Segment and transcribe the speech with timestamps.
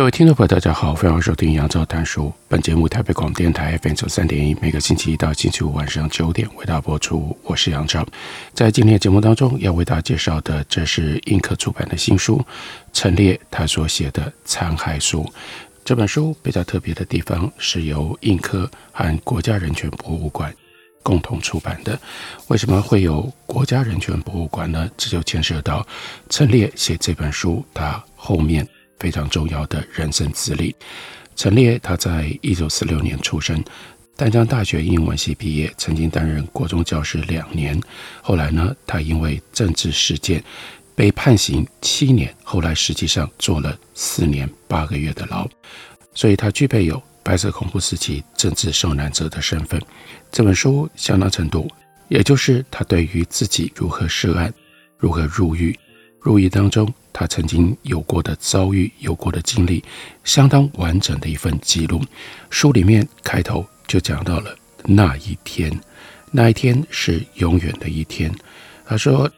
[0.00, 2.32] 各位听众朋友，大家好，欢迎收听杨照谈书。
[2.48, 7.38] 本节目台北广播电台 FM 九三点一，每个星期一到星期五晚上九点为大家播出。
[7.42, 8.06] 我是杨照，
[8.54, 12.42] 在今天的节目当中要为大家介绍的，这是印刻出版的新书，
[12.94, 15.22] 陈列他所写的《残骸书》。
[15.84, 20.50] 这本书比较特别的地方是由印刻和国家人权博物馆
[21.02, 22.00] 共同出版的。
[22.46, 24.90] 为什么会有国家人权博物馆呢？
[24.96, 25.86] 这就牵涉到
[26.30, 28.66] 陈列写这本书，他后面。
[29.00, 30.76] 非常重要的人生资历。
[31.34, 33.64] 陈列他在一九四六年出生，
[34.14, 37.80] 淡江大学英文系毕业，曾经担任国中教师两年。
[38.20, 40.44] 后来呢，他因为政治事件
[40.94, 45.48] 被判刑七年，后来实际上坐了四年八个月的牢，
[46.14, 49.80] 所以他具备有白色恐怖时期政治受难者的身份。
[50.30, 51.66] 这本书相当程度，
[52.08, 54.52] 也就是他对于自己如何涉案、
[54.98, 55.74] 如何入狱。
[56.20, 59.82] 入狱当中，他曾经有过的遭遇、有过的经历，
[60.22, 62.00] 相当完整的一份记录。
[62.50, 64.54] 书里面开头就讲到了
[64.84, 65.72] 那一天，
[66.30, 68.30] 那一天是永远的一天。
[68.84, 69.30] 他说，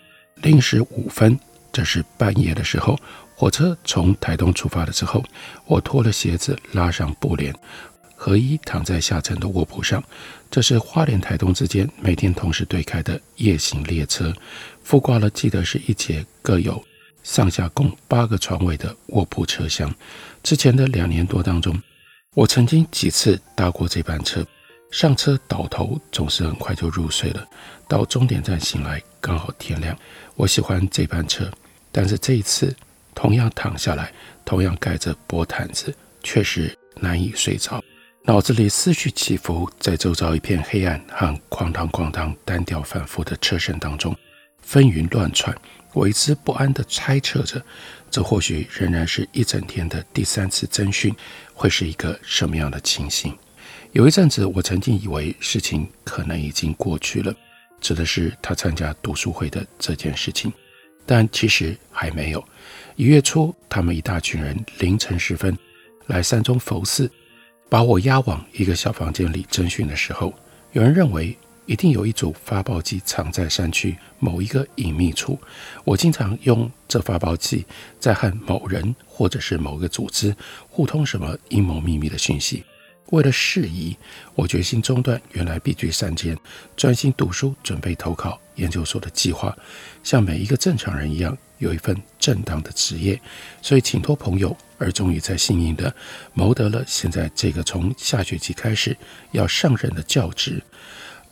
[0.42, 1.38] 零时五分，
[1.72, 2.98] 这是半夜的时候，
[3.36, 5.24] 火车从台东出发的时候，
[5.66, 7.54] 我脱了鞋子，拉上布帘，
[8.16, 10.02] 合衣躺在下层的卧铺上。
[10.50, 14.30] 这是花莲台东之间每天同时对开的夜行列车。
[14.82, 16.82] 附挂了，记得是一节各有
[17.22, 19.92] 上下共八个床位的卧铺车厢。
[20.42, 21.80] 之前的两年多当中，
[22.34, 24.44] 我曾经几次搭过这班车，
[24.90, 27.46] 上车倒头总是很快就入睡了，
[27.86, 29.96] 到终点站醒来刚好天亮。
[30.34, 31.50] 我喜欢这班车，
[31.90, 32.74] 但是这一次
[33.14, 34.12] 同样躺下来，
[34.44, 37.82] 同样盖着薄毯子，确实难以睡着，
[38.24, 44.16] 脑子里思绪起伏，在周遭一片黑暗和哐当哐当单调反复的车声当中。
[44.62, 45.54] 纷纭乱窜，
[45.92, 47.62] 我一直不安地猜测着，
[48.10, 51.14] 这或许仍然是一整天的第三次侦讯，
[51.52, 53.36] 会是一个什么样的情形？
[53.92, 57.34] 有一阵子，我曾经以为事情可能已经过去了，
[57.80, 60.50] 指的是他参加读书会的这件事情，
[61.04, 62.42] 但其实还没有。
[62.96, 65.54] 一月初，他们一大群人凌晨时分
[66.06, 67.10] 来山中佛寺，
[67.68, 70.32] 把我押往一个小房间里侦讯的时候，
[70.72, 71.36] 有人认为。
[71.66, 75.38] 一定有一组发报机藏在山区某一个隐秘处。
[75.84, 77.64] 我经常用这发报机
[78.00, 80.34] 在和某人或者是某个组织
[80.68, 82.64] 互通什么阴谋秘密的讯息。
[83.10, 83.94] 为了适宜，
[84.34, 86.34] 我决心中断原来避居山间、
[86.74, 89.54] 专心读书、准备投考研究所的计划，
[90.02, 93.20] 像每一个正常人一样有一份正当的职业。
[93.60, 95.94] 所以，请托朋友，而终于在幸运地
[96.32, 98.96] 谋得了现在这个从下学期开始
[99.32, 100.62] 要上任的教职。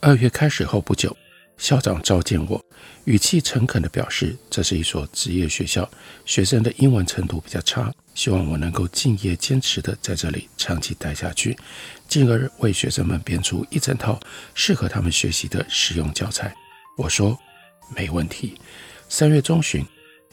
[0.02, 1.14] 二月开始后不久，
[1.58, 2.64] 校长召见我，
[3.04, 5.88] 语气诚恳地表示，这是一所职业学校，
[6.24, 11.54] 学生的英文程度比较差，希望我能够敬业坚持地在这里长期待下去，
[12.08, 14.18] 进而为学生们编出一整套
[14.54, 16.54] 适合他们学习的实用教材。
[16.96, 17.38] 我说
[17.94, 18.58] 没问题。
[19.10, 19.84] 三月中旬，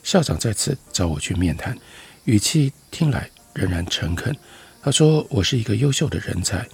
[0.01, 1.77] 校长再次找我去面谈，
[2.23, 4.33] 语气听来仍然诚恳。
[4.81, 6.65] 他说我是一个优秀的人才，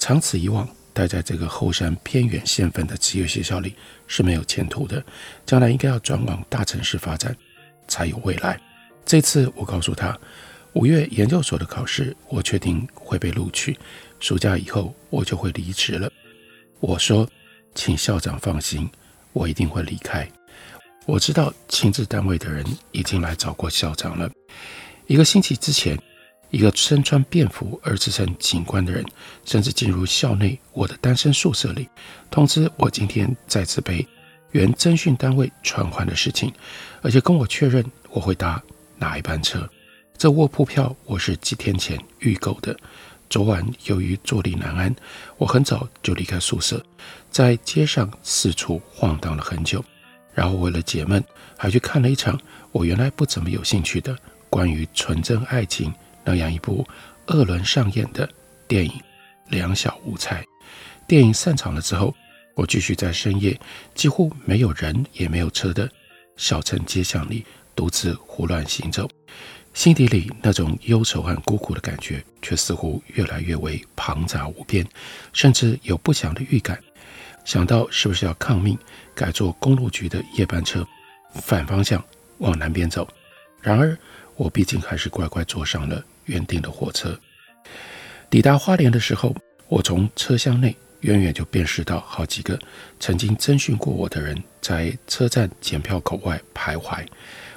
[0.00, 0.68] 长此以往。
[0.92, 3.74] 待在这个后山偏远县份的职业学校里
[4.06, 5.02] 是没有前途的，
[5.46, 7.36] 将来应该要转往大城市发展
[7.88, 8.60] 才有未来。
[9.04, 10.18] 这次我告诉他，
[10.74, 13.78] 五月研究所的考试我确定会被录取，
[14.18, 16.10] 暑假以后我就会离职了。
[16.80, 17.28] 我说，
[17.74, 18.88] 请校长放心，
[19.32, 20.28] 我一定会离开。
[21.06, 24.30] 我知道情治单位的人已经来找过校长了，
[25.06, 25.98] 一个星期之前。
[26.50, 29.04] 一个身穿便服而自称警官的人，
[29.44, 31.88] 甚至进入校内我的单身宿舍里，
[32.30, 34.06] 通知我今天再次被
[34.50, 36.52] 原侦讯单位传唤的事情，
[37.02, 38.60] 而且跟我确认我会搭
[38.98, 39.68] 哪一班车。
[40.18, 42.76] 这卧铺票我是几天前预购的。
[43.30, 44.94] 昨晚由于坐立难安，
[45.38, 46.84] 我很早就离开宿舍，
[47.30, 49.84] 在街上四处晃荡了很久，
[50.34, 51.22] 然后为了解闷，
[51.56, 52.36] 还去看了一场
[52.72, 54.16] 我原来不怎么有兴趣的
[54.50, 55.94] 关于纯真爱情。
[56.24, 56.86] 那样一部
[57.26, 58.28] 二轮上演的
[58.68, 58.90] 电影
[59.48, 60.42] 《两小无猜》。
[61.06, 62.14] 电影散场了之后，
[62.54, 63.58] 我继续在深夜
[63.94, 65.90] 几乎没有人也没有车的
[66.36, 67.44] 小城街巷里
[67.74, 69.08] 独自胡乱行走，
[69.74, 74.86] 心底里那种忧愁和孤苦的感觉，却似乎越来越为庞杂无边，
[75.32, 76.78] 甚至有不祥的预感。
[77.44, 78.78] 想到是不是要抗命，
[79.14, 80.86] 改坐公路局的夜班车，
[81.34, 82.04] 反方向
[82.38, 83.08] 往南边走。
[83.60, 83.96] 然而，
[84.40, 87.14] 我毕竟还是乖乖坐上了原定的火车。
[88.30, 89.36] 抵达花莲的时候，
[89.68, 92.58] 我从车厢内远远就辨识到好几个
[92.98, 97.06] 曾经征询过我的人在车站检票口外徘徊。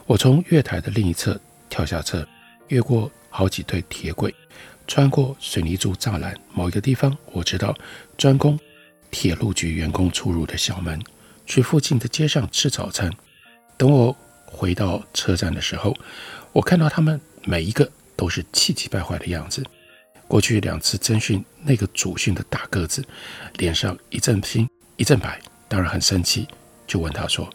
[0.06, 1.40] 我从月台的另一侧
[1.70, 2.28] 跳下车，
[2.68, 4.36] 越过好几对铁轨，
[4.86, 7.74] 穿过水泥柱栅栏，某一个地方我知道
[8.18, 8.60] 专供
[9.10, 11.02] 铁路局员工出入的小门，
[11.46, 13.10] 去附近的街上吃早餐。
[13.78, 14.14] 等我
[14.46, 15.96] 回到车站的时候，
[16.54, 19.64] 我看到他们每一个都是气急败坏的样子。
[20.28, 23.04] 过去两次征讯，那个主训的大个子，
[23.58, 26.48] 脸上一阵青一阵白，当然很生气，
[26.88, 27.52] 就问他说：“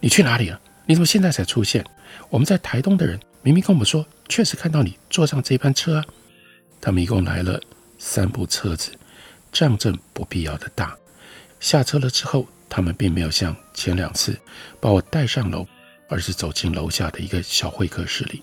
[0.00, 1.84] 你去哪里了？”你怎么现在才出现？
[2.30, 6.04] 我们在台东的人明明跟我们说，确实看到你坐上这班车啊。
[6.80, 7.60] 他们一共来了
[7.98, 8.90] 三部车子，
[9.52, 10.96] 仗阵不必要的大。
[11.60, 14.38] 下车了之后，他们并没有像前两次
[14.80, 15.66] 把我带上楼，
[16.08, 18.42] 而是走进楼下的一个小会客室里，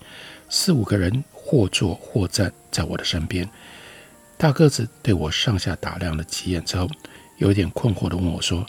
[0.50, 3.50] 四五个人或坐或站在我的身边。
[4.38, 6.90] 大个子对我上下打量了几眼之后，
[7.38, 8.66] 有点困惑地问我说：“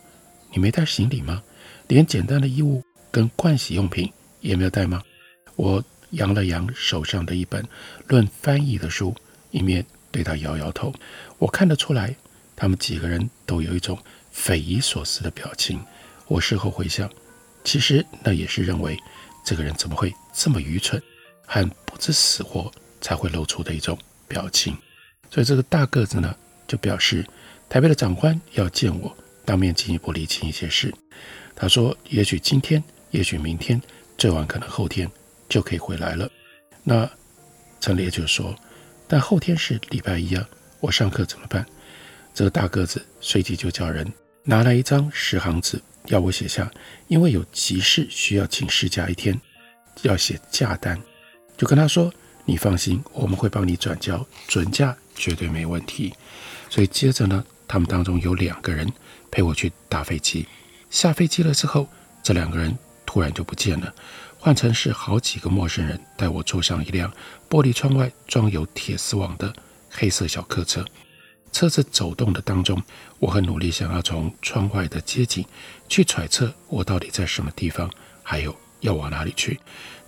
[0.52, 1.43] 你没带行李吗？
[1.88, 2.82] 连简单的衣物？”
[3.12, 5.02] 跟盥洗用品也没有带吗？
[5.54, 7.66] 我扬了扬手上的一本
[8.08, 9.14] 论翻译的书，
[9.50, 10.93] 一面对他摇摇头。
[11.38, 12.14] 我看得出来，
[12.54, 13.98] 他们几个人都有一种
[14.31, 15.82] 匪夷所思的表情。
[16.28, 17.10] 我事后回想，
[17.66, 18.96] 其实那也是认为
[19.44, 21.02] 这个人怎么会这么愚蠢，
[21.44, 24.74] 和不知死活才会露出的一种表情。
[25.30, 26.34] 所以这个大个子呢，
[26.66, 27.26] 就表示
[27.68, 29.14] 台北的长官要见我，
[29.44, 30.94] 当面进一步厘清一些事。
[31.54, 32.82] 他说，也许今天。
[33.12, 33.80] 也许明天
[34.19, 35.10] 最晚可能后天
[35.48, 36.28] 就可以回来了。
[36.82, 37.08] 那
[37.80, 38.54] 陈烈就说
[39.08, 40.46] ：“但后天是礼拜一啊，
[40.80, 41.64] 我上课怎么办？”
[42.34, 44.12] 这个大个子随即就叫人
[44.42, 46.70] 拿来一张十行字，要我写下，
[47.08, 49.41] 因为有急事需要请事假一天，
[50.03, 51.00] 要写假单。
[51.56, 52.12] 就跟他说
[52.44, 56.14] ：“你放心，我们会帮你转交，准假绝对没问题。”
[56.70, 58.91] 所以接着呢，他们当中有两个人
[59.31, 60.47] 陪我去搭飞机。
[60.91, 61.88] 下飞机了之后，
[62.23, 62.76] 这两个人。
[63.08, 63.94] 突然就不见了，
[64.37, 67.11] 换成是好几个陌生人带我坐上一辆
[67.49, 69.50] 玻璃窗外装有铁丝网的
[69.88, 70.85] 黑色小客车。
[71.56, 72.79] 车子走动的当中，
[73.19, 75.43] 我很努力想要从窗外的街景
[75.88, 77.91] 去揣测我到底在什么地方，
[78.23, 79.58] 还有要往哪里去，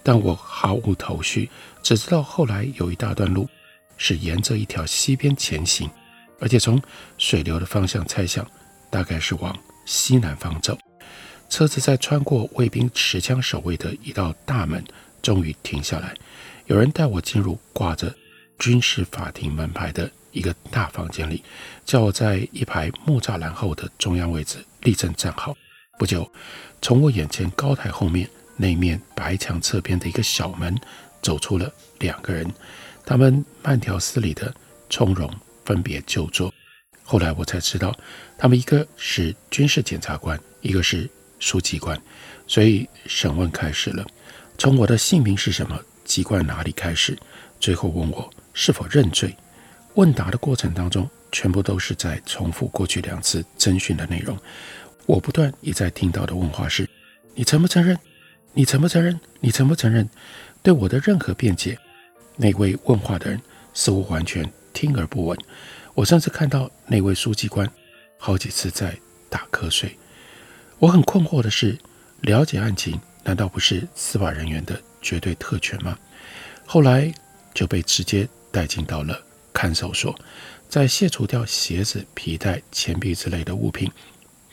[0.03, 1.49] 但我毫无头绪，
[1.83, 3.49] 只知道后来有一大段路
[3.97, 5.89] 是沿着一条溪边前行，
[6.39, 6.79] 而且从
[7.17, 8.47] 水流的方向猜想，
[8.91, 10.79] 大概是往西南方走。
[11.49, 14.85] 车子在穿过卫兵持枪守卫的一道大门，
[15.23, 16.15] 终于停下来。
[16.67, 18.15] 有人带我进入挂着
[18.59, 21.42] 军事法庭门牌的一个大房间里，
[21.84, 25.56] 叫我在一排木栅栏后的中央位置立正站好。
[25.98, 26.30] 不久，
[26.80, 30.76] 从我眼前高台后面那面白墙侧边的一个小门
[31.22, 32.48] 走出了两个人，
[33.04, 34.54] 他们慢条斯理的
[34.88, 35.28] 从容
[35.64, 36.52] 分别就座。
[37.02, 37.94] 后来我才知道，
[38.37, 41.08] 他们一个是军事检察官，一个是。
[41.40, 41.97] 书记官，
[42.49, 44.04] 所以审问开始了。
[44.58, 47.16] 从我的姓名是什么，籍贯哪里开始，
[47.61, 49.32] 最后问我是否认罪。
[49.99, 54.38] 问答的过程当中，全部都是在重复过去两次侦讯的内容。
[55.07, 56.88] 我不断一再听到的问话是：
[57.35, 57.99] 你承不承认？
[58.52, 59.19] 你承不承认？
[59.40, 60.09] 你承不承认？
[60.62, 61.76] 对我的任何辩解，
[62.37, 63.43] 那位问话的人
[63.75, 65.37] 似乎完全听而不闻。
[65.95, 67.69] 我甚至看到那位书记官
[68.19, 68.97] 好几次在
[69.28, 69.99] 打瞌睡。
[70.78, 71.76] 我很困惑的是，
[72.21, 75.99] 了解案情难道不是司法人员的绝对特权吗？
[76.64, 77.12] 后来
[77.52, 79.21] 就被直接带进到了
[79.59, 80.17] 看守所，
[80.69, 83.91] 在卸除掉鞋子、皮带、钱币之类的物品，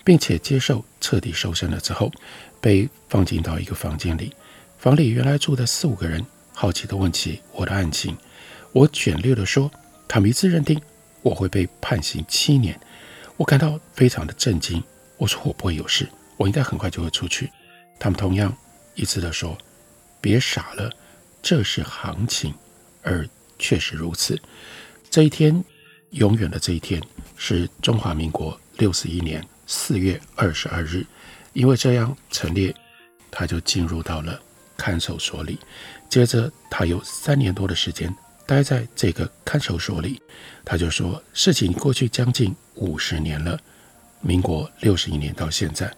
[0.04, 2.12] 并且接受彻底瘦身了之后，
[2.60, 4.34] 被放进到一个房间里。
[4.80, 8.18] 房里原来住的四五个人好奇地问起我的案情，
[8.72, 9.70] 我简略地说，
[10.08, 10.82] 他们一致认定
[11.22, 12.80] 我会被判刑七年。
[13.38, 14.84] 我感到非常的震惊。
[15.18, 17.52] 我说我不会有事，我应该很快就会出去。
[18.00, 18.52] 他们同样
[18.96, 19.56] 一致地说
[20.20, 20.92] ：“别傻了，
[21.44, 22.56] 这是行情。”
[23.06, 24.42] 而确实如此。
[25.16, 25.64] 这一天，
[26.10, 27.02] 永远的这一天，
[27.38, 31.06] 是中华民国六十一年四月二十二日。
[31.54, 32.76] 因为这样，陈列
[33.32, 34.38] 他就进入到了
[34.76, 35.58] 看守所里。
[36.10, 38.14] 接着，他有三年多的时间
[38.46, 40.22] 待在这个看守所里。
[40.66, 43.58] 他就说：“事情过去将近五十年了。”
[44.20, 45.90] 民国六十一年到现在，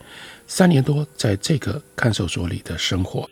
[0.45, 3.27] 三年多在这个看守所里的生活，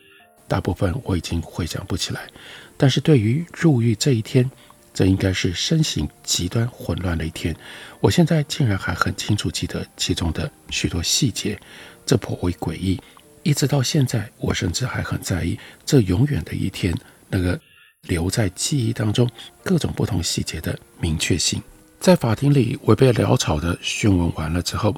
[0.47, 2.27] 大部分我已经回想不起来。
[2.75, 4.49] 但是对于入狱这一天，
[4.95, 7.55] 这应该是身形极端混乱的一天。
[7.99, 11.59] 我现在竟然还很清楚记得其中的许多细节，
[12.05, 12.99] 这颇为诡异。
[13.43, 16.95] 一直到现在，我甚至还很在意这永远的一天，
[17.29, 17.59] 那个
[18.03, 19.29] 留在记忆当中
[19.63, 21.61] 各种不同细节的明确性。
[21.99, 24.95] 在法庭里，我被潦草的讯问完了之后，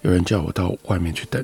[0.00, 1.42] 有人叫我到外面去等。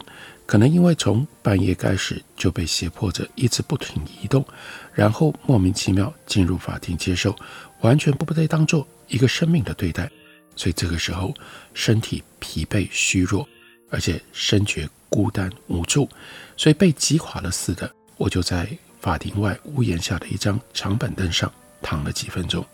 [0.50, 4.45] 可能因为从半夜开始就被胁迫着一直不停移动，
[4.92, 7.37] 然后莫名其妙进入法庭接受，
[7.83, 10.11] 完全不被当作一个生命的对待，
[10.57, 11.33] 所以这个时候
[11.73, 13.49] 身体疲惫虚弱，
[13.90, 16.09] 而且深觉孤单无助，
[16.57, 18.69] 所以被击垮了似的，我就在
[19.00, 21.49] 法庭外屋檐下的一张长板凳上
[21.80, 22.66] 躺了几分钟。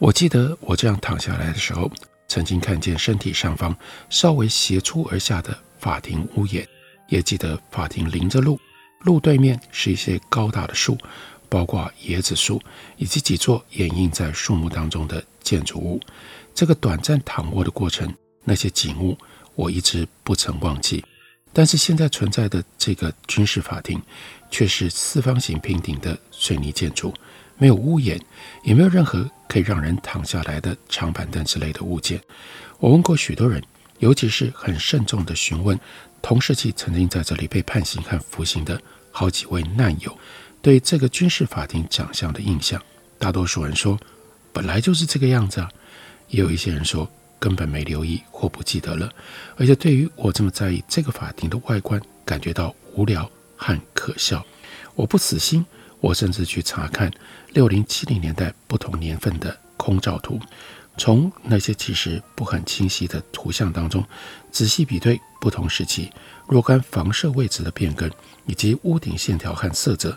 [0.00, 1.88] 我记得我这样躺下来的时候，
[2.26, 3.76] 曾经看见身体上方
[4.10, 6.66] 稍微斜出而下的法庭屋檐。
[7.12, 8.58] 也记得法庭临着路，
[9.00, 10.96] 路对面是一些高大的树，
[11.46, 12.58] 包括椰子树，
[12.96, 16.00] 以及几座掩映在树木当中的建筑物。
[16.54, 18.10] 这个短暂躺卧的过程，
[18.44, 19.14] 那些景物
[19.54, 21.04] 我一直不曾忘记。
[21.52, 24.00] 但是现在存在的这个军事法庭，
[24.50, 27.12] 却是四方形平顶的水泥建筑，
[27.58, 28.18] 没有屋檐，
[28.64, 32.18] 也没有任何可以让人躺下来的长板凳之类的物件。
[32.78, 33.62] 我问过许多人，
[34.02, 35.78] 尤其是很慎重地询问。
[36.20, 38.80] 同时期曾经在这里被判刑和服刑的
[39.12, 40.16] 好几位难友，
[40.60, 42.82] 对这个军事法庭长相的印象，
[43.18, 43.98] 大多数人说
[44.52, 45.70] 本来就是这个样子啊，
[46.28, 49.08] 也有一些人说根本没留意或不记得了。
[49.56, 54.44] 而且对于我这么在意这个法庭的外观，感觉到无聊和可笑。
[54.96, 55.64] 我不死心，
[56.00, 57.10] 我甚至去查看
[57.52, 60.40] 六零七零年代不同年份的空照图。
[60.98, 64.04] 从那些其实不很清晰的图像当中，
[64.50, 66.12] 仔细比对不同时期
[66.46, 68.10] 若干房舍位置的变更，
[68.46, 70.14] 以及屋顶线条和色泽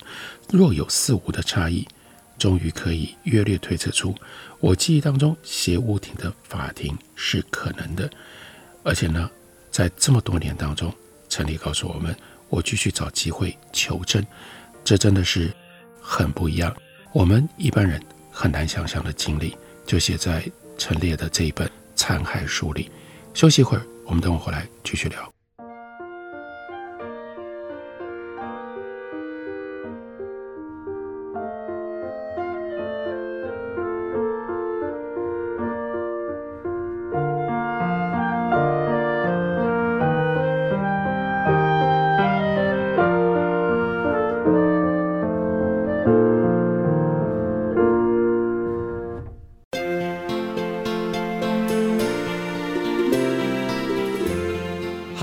[0.51, 1.87] 若有似无的差异，
[2.37, 4.13] 终于可以约略推测出
[4.59, 8.09] 我记忆当中斜屋顶的法庭是可能的。
[8.83, 9.31] 而且呢，
[9.71, 10.93] 在这么多年当中，
[11.29, 12.13] 陈列告诉我们，
[12.49, 14.23] 我继续找机会求证，
[14.83, 15.51] 这真的是
[16.01, 16.75] 很不一样，
[17.13, 19.55] 我们一般人很难想象的经历，
[19.85, 20.45] 就写在。
[20.77, 22.89] 陈列的这一本残骸书里，
[23.33, 25.34] 休息一会儿，我们等会回来继续聊。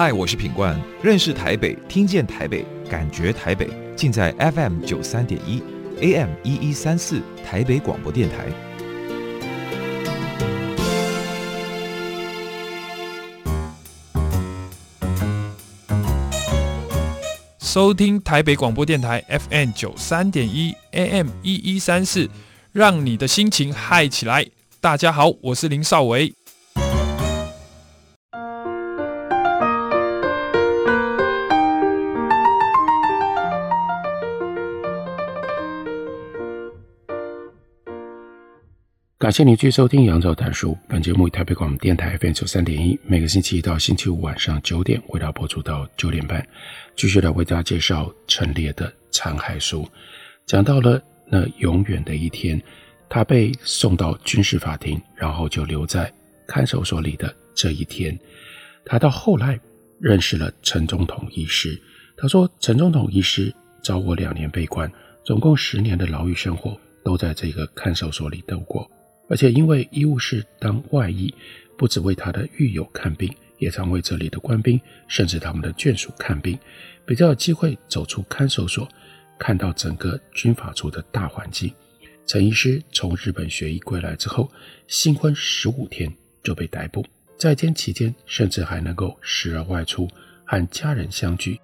[0.05, 5.63] 嗨，我是品冠，认识台北，听见台北，感觉台北，尽在 FM 九三点一
[6.01, 8.49] ，AM 一一三四，台北广播电台。
[17.61, 22.29] 收听台北广播电台 FM 九三点一，AM 一一三四，
[22.73, 24.45] 让你的心情嗨起来。
[24.81, 26.35] 大家好，我是林少维。
[39.33, 40.73] 感谢您继续收听《杨照谈书》。
[40.87, 46.47] 本节目以台北广播电台 FM 九三点一，每个星期一到星期五晚上九点，为大家播出到九点半。
[46.95, 49.89] 继续来为大家介绍陈列的残骸书，
[50.45, 52.63] 讲到了那永远的一天，
[53.09, 56.13] 他被送到军事法庭，然后就留在
[56.47, 58.15] 看守所里的这一天。
[58.85, 59.59] 他到后来
[59.99, 61.81] 认识了陈总统医师，
[62.19, 63.51] 他说：“陈总统医师
[63.83, 64.93] 找我两年被关，
[65.25, 68.87] 总共十年的牢狱生活都在这个看守所里度过。”
[69.33, 71.35] 而且因为医务室当外医，
[71.79, 76.59] 不只为他的狱友看病，也常为这里的官兵甚至他们的眷属看病，
[77.07, 78.87] 比较有机会走出看守所，
[79.39, 81.73] 看到整个军法处的大环境。
[82.27, 84.53] 陈医师从日本学医归来之后，
[84.87, 86.13] 新婚十五天
[86.43, 87.03] 就被逮捕，
[87.39, 90.07] 在监期间甚至还能够时而外出
[90.45, 91.59] 和家人相聚，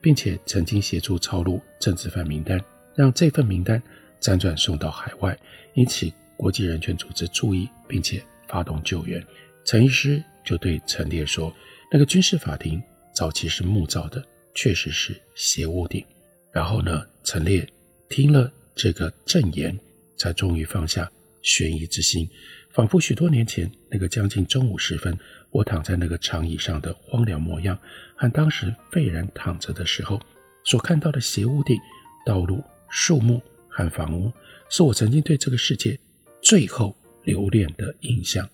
[0.00, 2.60] 并且曾经协助抄录政治犯名单，
[2.96, 3.80] 让这份名单
[4.20, 5.38] 辗转送到海外，
[5.74, 6.12] 因此。
[6.42, 9.24] 国际人权组织注意，并且发动救援。
[9.64, 11.54] 陈医师就对陈列说
[11.88, 12.82] ：“那个军事法庭
[13.14, 14.20] 早期是木造的，
[14.52, 16.04] 确实是斜屋顶。”
[16.50, 17.64] 然后呢，陈列
[18.08, 19.78] 听了这个证言，
[20.16, 21.08] 才终于放下
[21.42, 22.28] 悬疑之心，
[22.70, 25.16] 仿佛许多年前那个将近中午时分，
[25.52, 27.78] 我躺在那个长椅上的荒凉模样，
[28.16, 30.20] 和当时废人躺着的时候
[30.64, 31.78] 所看到的斜屋顶
[32.26, 34.32] 道路、树木和房屋，
[34.68, 35.96] 是我曾经对这个世界
[36.42, 38.46] 最后留恋的印象，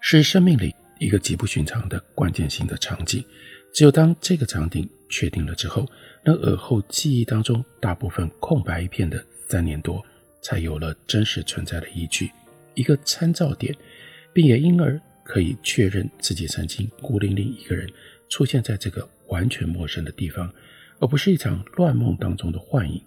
[0.00, 3.22] 是生命里一个极不寻常的关键性的场景。
[3.74, 5.84] 只有当这个场景确定了之后，
[6.24, 10.04] 那尔后记忆当中大部分空白一片的三年多，
[10.40, 12.30] 才有了真实存在的依据，
[12.74, 13.74] 一个参照点，
[14.32, 17.90] 并也因而可以确认自己曾经孤零零一个人
[18.28, 20.52] 出现在这个完全陌生的地方，
[21.00, 23.02] 而不是一场乱梦当中的幻影。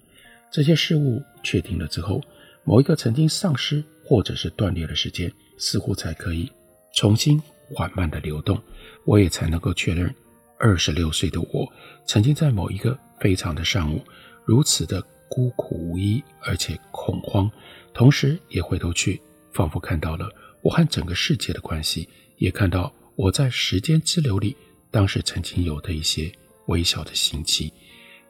[0.51, 2.21] 这些事物确定了之后，
[2.63, 6.51] 某一个曾经丧失或者是断裂的时间，似乎才可以
[6.93, 7.41] 重新
[7.73, 8.61] 缓慢地流动，
[9.03, 10.13] 我也才能够确认。
[10.57, 11.69] 二十六岁的我，
[12.05, 14.01] 曾经在某一个非常的上午，
[14.45, 17.51] 如此的孤苦无依，而且恐慌，
[17.93, 19.21] 同时也回头去，
[19.51, 20.29] 仿佛看到了
[20.61, 22.07] 我和整个世界的关系，
[22.37, 24.55] 也看到我在时间之流里
[24.89, 26.31] 当时曾经有的一些
[26.67, 27.73] 微小的心机，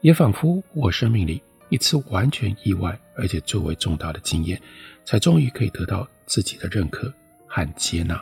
[0.02, 1.40] 也仿佛我生命里
[1.70, 4.60] 一次完全意外而且最为重大的经验，
[5.06, 7.14] 才终于可以得到自己的认可
[7.48, 8.22] 和接纳，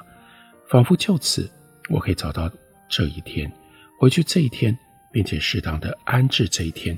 [0.68, 1.50] 仿佛就此
[1.90, 2.52] 我可以找到
[2.90, 3.52] 这一天。
[4.00, 4.78] 回去这一天，
[5.12, 6.98] 并且适当的安置这一天，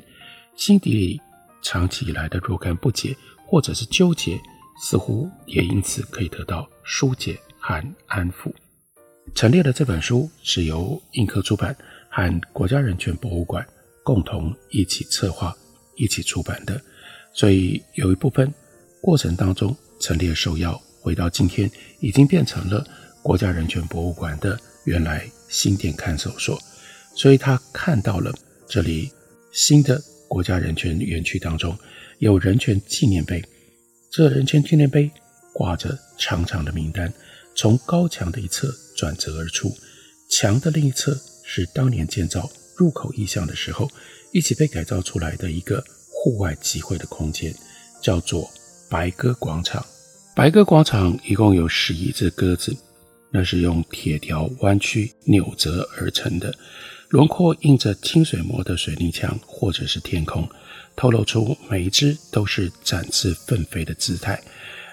[0.56, 1.22] 心底里
[1.62, 3.16] 长期以来的若干不解
[3.46, 4.40] 或者是纠结，
[4.82, 8.52] 似乎也因此可以得到疏解和安抚。
[9.34, 11.76] 陈列的这本书是由印刻出版
[12.10, 13.66] 和国家人权博物馆
[14.04, 15.54] 共同一起策划、
[15.96, 16.82] 一起出版的，
[17.34, 18.52] 所以有一部分
[19.06, 21.70] 过程当中陈列受邀回到今天，
[22.00, 22.84] 已经变成了
[23.22, 26.60] 国家人权博物馆的原来新店看守所。
[27.14, 28.34] 所以他看到了
[28.68, 29.12] 这里
[29.54, 31.78] 新的国家人权园区当中
[32.18, 33.46] 有人权纪念碑，
[34.12, 35.12] 这人权纪念碑
[35.54, 37.14] 挂着长长的名单，
[37.56, 39.72] 从高墙的一侧转折而出，
[40.32, 43.88] 墙的另一侧是当年建造入口意象的时候
[44.34, 47.54] 一起被改造出来的一个户外集会的空间，
[48.02, 48.50] 叫做
[48.96, 49.86] 白鸽广场。
[50.34, 52.74] 白鸽广场一共有十一只鸽子，
[53.30, 56.56] 那是用铁条弯曲扭折而成的。
[57.10, 60.48] 轮廓印着清水模的水泥墙，或者是天空，
[60.96, 64.42] 透露出每一只都是展翅奋飞的姿态。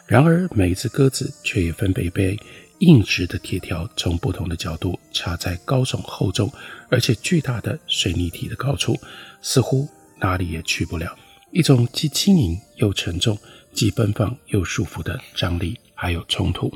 [0.04, 2.36] 然而，每一只鸽子却也分别被
[2.80, 6.52] 硬直的铁条从不同的角度插在高耸厚重
[6.90, 8.98] 而且巨大的水泥体的高处，
[9.40, 9.88] 似乎
[10.18, 11.16] 哪里也去不了。
[11.52, 13.38] 一种既轻盈又沉重、
[13.72, 16.72] 既奔放又束缚的张力，还有冲突。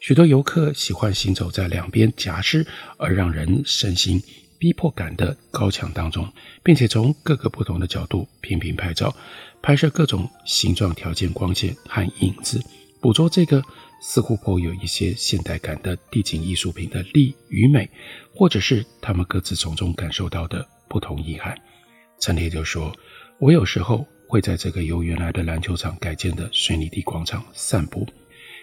[0.00, 4.22] 许多游客喜欢行走在两边夹实而让人身心。
[4.58, 6.30] 逼迫感的高墙当中，
[6.62, 9.16] 并且从各个不同的角度频频拍照，
[9.62, 12.62] 拍摄各种形状、条件、光线和影子，
[13.00, 13.62] 捕捉这个
[14.02, 17.88] 似乎颇有一些现代感的地景艺术品的力与美，
[18.34, 21.58] 或者是他们各自从中感受到的不同遗憾。
[22.18, 22.94] 陈列就说
[23.40, 28.06] ：“我有时候会在这个由原来的篮球场改建的水泥地广场散步，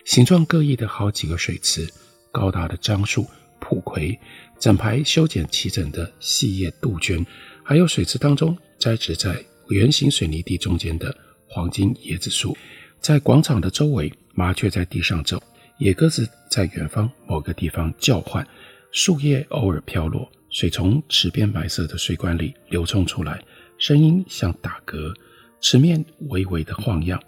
[0.06, 1.86] 形状各异的好几个水池，
[2.32, 3.28] 高大的樟树、
[3.60, 4.18] 蒲葵。”
[4.58, 7.24] 整排修剪齐整的细叶杜鹃，
[7.64, 11.16] 还有水池当中栽植在圆形水泥地中间的
[11.48, 12.58] 黄金椰子树，
[13.00, 15.40] 在广场的周围，麻雀在地上走，
[15.78, 18.48] 野鸽子在远方某个地方叫唤，
[18.92, 23.40] 树叶偶尔飘落，水从池边白色的水管里流冲出来，
[23.78, 25.14] 声音像打嗝，
[25.60, 27.20] 池面微微的晃漾，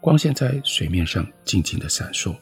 [0.00, 2.36] 光线在水面上静静的闪烁，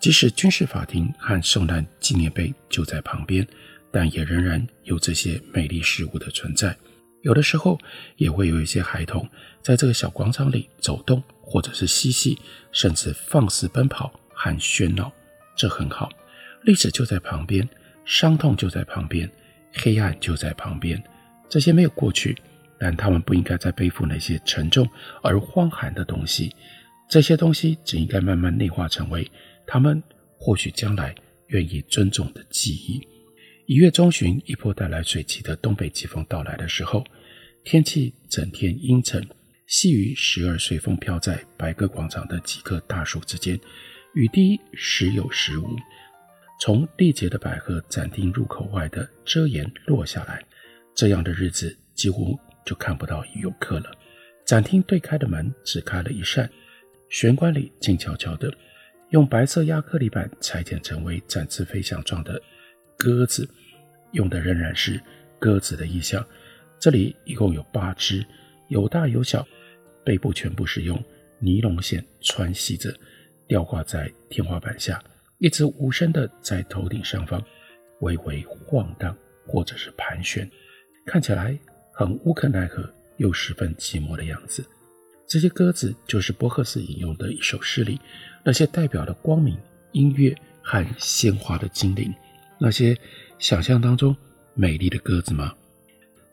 [0.00, 3.46] 即使军事法庭和受难纪念碑就在旁边。
[3.92, 6.76] 但也仍然有这些美丽事物的存在。
[7.22, 7.76] 有的时候
[8.16, 9.28] 也会有一些孩童
[9.60, 12.38] 在这个小广场里走动，或者是嬉戏，
[12.70, 15.12] 甚至放肆奔跑和喧闹。
[15.56, 16.08] 这很好，
[16.62, 17.68] 历史就在旁边，
[18.04, 19.28] 伤痛就在旁边，
[19.72, 21.02] 黑暗就在旁边。
[21.48, 22.36] 这些没有过去，
[22.80, 24.88] 但他们不应该再背负那些沉重
[25.22, 26.50] 而荒寒的东西。
[27.08, 29.30] 这些东西只应该慢慢内化成为
[29.66, 30.02] 他们
[30.38, 31.14] 或许将来
[31.48, 33.06] 愿意尊重的记忆。
[33.66, 37.04] 一月中旬，一波带来水汽的东北季风到来的时候，
[37.62, 39.24] 天气整天阴沉，
[39.66, 43.60] 细雨时而随风飘在白鸽广场的几棵大树之间，
[44.14, 45.76] 雨滴时有时无，
[46.60, 50.44] 从历劫的百合展厅入口外的遮檐落下来。
[50.94, 52.38] 这样的日子几乎
[52.70, 53.90] 就看不到游客了。
[54.46, 56.48] 展厅对开的门只开了一扇，
[57.08, 58.48] 玄关里静悄悄的，
[59.08, 62.40] 用白色压克力板裁剪成为展翅飞翔状的
[62.96, 63.48] 鸽子。
[64.12, 65.00] 用的仍然是
[65.40, 66.24] 鸽子的意象，
[66.78, 68.24] 这里一共有八只，
[68.68, 69.44] 有大有小，
[70.04, 71.02] 背部全部是用
[71.40, 72.94] 尼龙线穿系着，
[73.48, 75.02] 吊挂在天花板下，
[75.38, 77.44] 一直无声的在头顶上方
[78.02, 80.48] 微微晃荡或者是盘旋，
[81.04, 81.58] 看起来
[82.00, 82.82] 很无可奈何
[83.18, 84.64] 又十分寂寞的样子。
[85.26, 88.00] 这些鸽子就是波克斯引用的一首诗里
[88.42, 89.54] 那些代表了光明、
[89.92, 92.10] 音乐和鲜花的精灵，
[92.58, 92.96] 那些
[93.38, 94.16] 想象当中
[94.54, 95.54] 美丽的鸽子吗？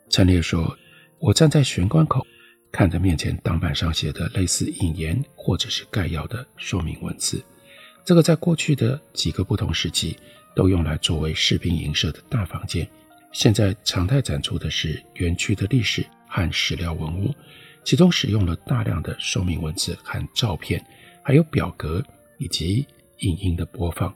[0.08, 0.74] 陈列说
[1.20, 2.26] ：“我站在玄关口，
[2.72, 7.44] 看着面前挡板上写的类似引言或者是概要的说明文字。
[8.06, 10.16] 这个在过去的几个不同时期
[10.56, 12.88] 都用来作为士兵营舍的大房间，
[13.32, 17.34] 现在常态展出的是园区的历史和史料文物，
[17.84, 20.84] 其中使用了大量的说明文字和照片，
[21.22, 22.02] 还有表格
[22.38, 22.86] 以及
[23.18, 24.14] 影音的播放，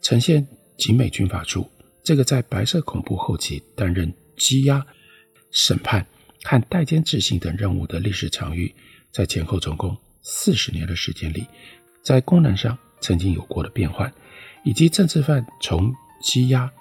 [0.00, 0.46] 呈现
[0.76, 1.68] 景美军法处
[2.02, 4.84] 这个在白色恐怖后期担任羁押。”
[5.54, 6.06] 审判
[6.44, 8.74] 和代监执行等任务的历史场域，
[9.10, 11.46] 在前后总共四十年的时间里，
[12.02, 14.10] 在功能上曾经有过的变换，
[14.64, 15.94] 以及政治犯从
[16.24, 16.72] 羁押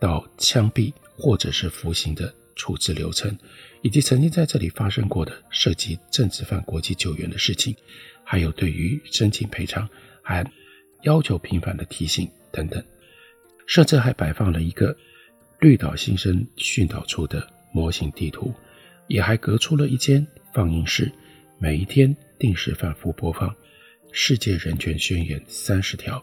[0.00, 3.36] 到枪毙或者是服刑的处置流程，
[3.82, 7.76] 以及曾经在这里发生过的涉及政治犯国际救援的事情，
[8.24, 9.88] 还有对于申请赔偿
[10.22, 10.44] 和
[11.02, 12.82] 要求平反的提醒等等，
[13.66, 14.96] 甚至还摆放了一个
[15.60, 17.46] 绿岛新生训导处的。
[17.72, 18.52] 模型地图，
[19.06, 21.08] 也还隔出了一间放映室，
[21.56, 23.48] 每一天定时反复播放
[24.10, 26.20] 《世界人权宣言》三十条，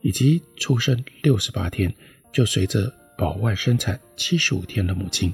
[0.00, 1.94] 以及出生六十八天
[2.32, 5.32] 就随着保外生产七十五天的母亲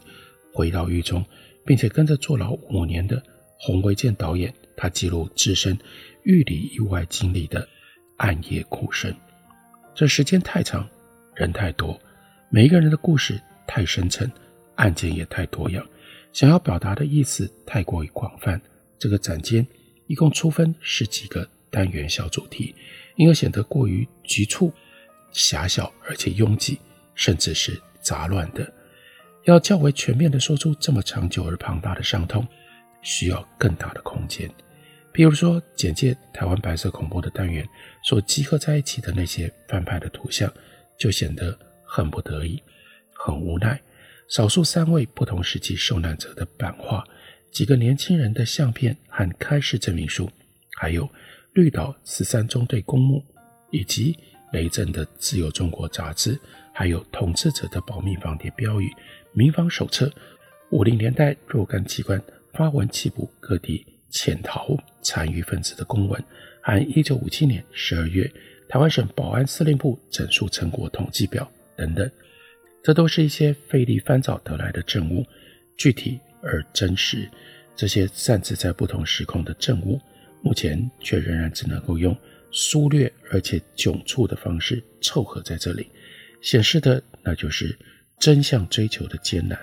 [0.52, 1.24] 回到狱中，
[1.64, 3.22] 并且跟着坐牢五年的
[3.58, 5.76] 洪维健导演，他记录自身
[6.22, 7.68] 狱里意外经历的
[8.16, 9.14] 暗夜苦声。
[9.94, 10.88] 这时间太长，
[11.34, 12.00] 人太多，
[12.50, 14.30] 每一个人的故事太深沉。
[14.76, 15.86] 案件也太多样，
[16.32, 18.60] 想要表达的意思太过于广泛。
[18.98, 19.64] 这个展间
[20.06, 22.74] 一共出分十几个单元小主题，
[23.16, 24.72] 因而显得过于局促、
[25.30, 26.78] 狭小，而且拥挤，
[27.14, 28.72] 甚至是杂乱的。
[29.44, 32.46] 要较为全面地说出这么长久而庞大的伤痛，
[33.02, 34.48] 需要更大的空间。
[35.12, 37.68] 比如说，简介台湾白色恐怖的单元
[38.02, 40.50] 所集合在一起的那些翻拍的图像，
[40.98, 42.62] 就显得很不得已，
[43.12, 43.78] 很无奈。
[44.28, 47.04] 少数三位不同时期受难者的版画，
[47.50, 50.30] 几个年轻人的相片和开示证明书，
[50.78, 51.06] 还有
[51.52, 53.22] 绿岛十三中队公墓，
[53.70, 54.16] 以及
[54.52, 56.40] 雷震的《自由中国》杂志，
[56.72, 58.90] 还有统治者的保密防谍标语、
[59.32, 60.10] 民防手册。
[60.70, 62.20] 五零年代若干机关
[62.54, 66.24] 发文缉捕各地潜逃残余分子的公文，
[66.62, 68.30] 和一九五七年十二月
[68.68, 72.10] 台湾省保安司令部整肃成果统计表等等。
[72.82, 75.24] 这都是一些费力翻找得来的证物，
[75.76, 77.28] 具体而真实。
[77.76, 80.00] 这些散置在不同时空的证物，
[80.42, 82.16] 目前却仍然只能够用
[82.50, 85.88] 粗略而且窘促的方式凑合在这里，
[86.42, 87.74] 显示的那就是
[88.18, 89.58] 真相追求的艰难。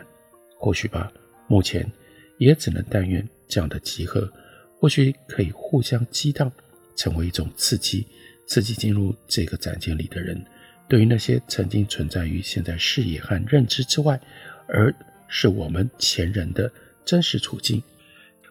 [0.58, 1.12] 或许吧，
[1.48, 1.90] 目前
[2.38, 4.32] 也只能但愿这样的集合，
[4.78, 6.52] 或许可以互相激荡，
[6.96, 8.08] 成为一种刺激，
[8.48, 10.44] 刺激进入这个展间里的人。
[10.88, 14.20] 对于那些曾经存在于现在视野和认知之外，
[14.68, 14.94] 而
[15.28, 16.72] 是我们前人的
[17.06, 17.82] 真实处境，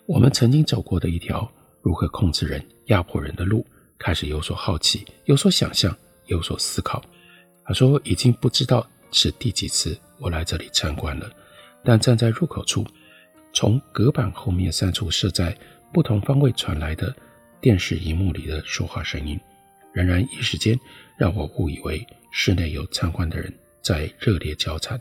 [0.06, 1.50] 我们曾经走过的一条
[1.82, 3.66] 如何控制人、压迫人的路，
[3.98, 5.94] 开始有所好奇、有所想象、
[6.26, 7.02] 有所思考。
[7.68, 11.30] 他说：“已经不知道是第几次我来这里参观了，
[11.84, 12.82] 但站在入口处，
[13.52, 15.54] 从隔板后面三处设在
[15.92, 17.14] 不同方位传来的
[17.60, 19.38] 电视荧幕里的说话声音，
[19.92, 20.80] 仍然一时间
[21.18, 23.52] 让我误以为。”室内有参观的人
[23.82, 24.98] 在热烈交谈，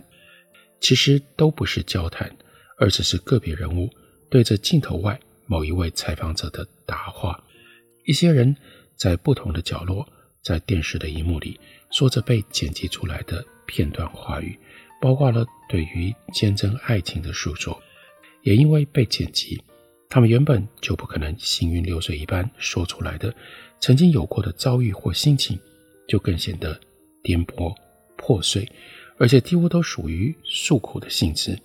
[0.80, 2.34] 其实都不是交谈，
[2.78, 3.90] 而只是个别人物
[4.30, 7.42] 对着镜头外某一位采访者的答话。
[8.06, 8.56] 一些人
[8.96, 10.08] 在不同的角落，
[10.42, 11.60] 在电视的荧幕里
[11.92, 14.58] 说着被剪辑出来的片段话语，
[15.02, 17.82] 包括了对于坚贞爱情的诉说。
[18.44, 19.62] 也因为被剪辑，
[20.10, 23.34] 他们原本就不可能行云流水一般说出来的
[23.80, 25.60] 曾经有过的遭遇或心情，
[26.08, 26.80] 就更显得。
[27.24, 27.76] 颠簸、
[28.16, 28.66] 破碎，
[29.18, 31.60] 而且几乎都属于诉苦的性质，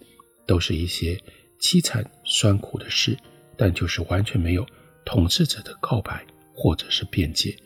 [0.44, 1.16] 都是一些
[1.60, 3.16] 凄惨、酸苦的事，
[3.56, 4.66] 但就是完全没有
[5.04, 7.56] 统治者的告白或者是辩解。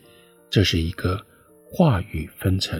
[0.51, 1.25] 这是一个
[1.69, 2.79] 话语纷呈、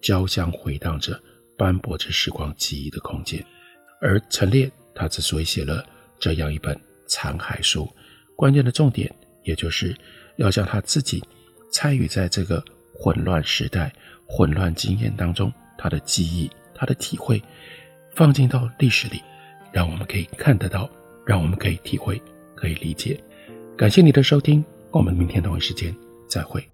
[0.00, 1.20] 交相回荡着、
[1.56, 3.44] 斑驳着时光记忆的空间。
[4.00, 5.84] 而陈列他之所以写了
[6.18, 7.88] 这样一本残骸书，
[8.36, 9.94] 关键的重点，也就是
[10.36, 11.22] 要将他自己
[11.70, 13.92] 参与在这个混乱时代。
[14.26, 17.40] 混乱经验当中，他的记忆、他的体会，
[18.14, 19.20] 放进到历史里，
[19.70, 20.90] 让我们可以看得到，
[21.26, 22.20] 让我们可以体会，
[22.56, 23.22] 可以理解。
[23.76, 25.94] 感谢你的收听，我们明天同一时间
[26.26, 26.73] 再会。